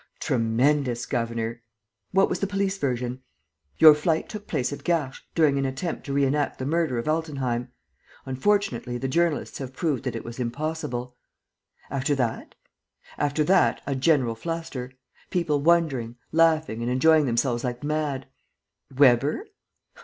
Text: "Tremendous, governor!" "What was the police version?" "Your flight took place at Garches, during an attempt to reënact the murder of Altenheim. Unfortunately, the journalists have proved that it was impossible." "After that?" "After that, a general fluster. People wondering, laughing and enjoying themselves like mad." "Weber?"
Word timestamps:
"Tremendous, 0.19 1.05
governor!" 1.05 1.61
"What 2.11 2.27
was 2.27 2.39
the 2.39 2.47
police 2.47 2.79
version?" 2.79 3.21
"Your 3.77 3.93
flight 3.93 4.27
took 4.29 4.47
place 4.47 4.73
at 4.73 4.83
Garches, 4.83 5.21
during 5.35 5.59
an 5.59 5.65
attempt 5.65 6.07
to 6.07 6.11
reënact 6.15 6.57
the 6.57 6.65
murder 6.65 6.97
of 6.97 7.07
Altenheim. 7.07 7.67
Unfortunately, 8.25 8.97
the 8.97 9.07
journalists 9.07 9.59
have 9.59 9.75
proved 9.75 10.01
that 10.05 10.15
it 10.15 10.25
was 10.25 10.39
impossible." 10.39 11.15
"After 11.91 12.15
that?" 12.15 12.55
"After 13.19 13.43
that, 13.43 13.83
a 13.85 13.93
general 13.93 14.33
fluster. 14.33 14.91
People 15.29 15.61
wondering, 15.61 16.15
laughing 16.31 16.81
and 16.81 16.89
enjoying 16.89 17.27
themselves 17.27 17.63
like 17.63 17.83
mad." 17.83 18.25
"Weber?" 18.97 19.45